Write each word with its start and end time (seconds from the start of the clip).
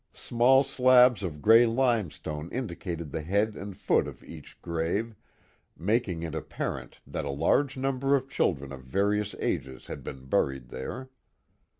Small 0.13 0.63
slabs 0.63 1.21
of 1.21 1.43
gray 1.43 1.67
limestone 1.67 2.49
indicated 2.51 3.11
the 3.11 3.21
head 3.21 3.55
and 3.55 3.77
foot 3.77 4.07
of 4.07 4.23
each 4.23 4.59
grave, 4.63 5.15
making 5.77 6.23
it 6.23 6.33
apparent 6.33 6.99
that 7.05 7.23
a 7.23 7.29
large 7.29 7.77
number 7.77 8.15
of 8.15 8.27
children 8.27 8.71
of 8.73 8.81
various 8.83 9.35
ages 9.39 9.85
had 9.85 10.03
been 10.03 10.25
buried 10.25 10.69
there. 10.69 11.09